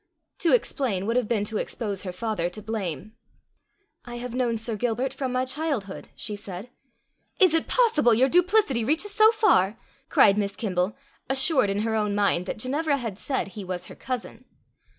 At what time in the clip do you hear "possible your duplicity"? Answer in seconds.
7.67-8.83